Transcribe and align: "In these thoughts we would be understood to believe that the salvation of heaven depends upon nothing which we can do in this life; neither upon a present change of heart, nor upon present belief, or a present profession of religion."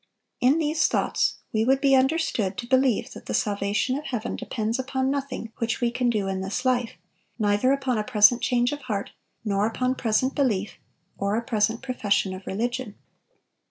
"In 0.39 0.57
these 0.57 0.87
thoughts 0.87 1.35
we 1.53 1.63
would 1.63 1.79
be 1.79 1.93
understood 1.95 2.57
to 2.57 2.65
believe 2.65 3.11
that 3.13 3.27
the 3.27 3.35
salvation 3.35 3.95
of 3.99 4.05
heaven 4.05 4.35
depends 4.35 4.79
upon 4.79 5.11
nothing 5.11 5.51
which 5.57 5.79
we 5.79 5.91
can 5.91 6.09
do 6.09 6.27
in 6.27 6.41
this 6.41 6.65
life; 6.65 6.93
neither 7.37 7.71
upon 7.71 7.99
a 7.99 8.03
present 8.03 8.41
change 8.41 8.71
of 8.71 8.81
heart, 8.81 9.11
nor 9.45 9.67
upon 9.67 9.93
present 9.93 10.33
belief, 10.33 10.79
or 11.19 11.35
a 11.35 11.43
present 11.43 11.83
profession 11.83 12.33
of 12.33 12.47
religion." 12.47 12.95